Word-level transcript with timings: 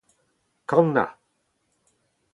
kannañ 0.69 1.09